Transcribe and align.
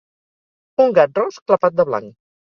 Un 0.85 0.95
gat 0.97 1.19
ros 1.21 1.37
clapat 1.51 1.77
de 1.81 1.85
blanc. 1.91 2.09